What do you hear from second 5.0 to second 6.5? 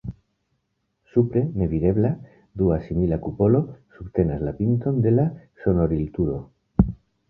de la sonorilturo.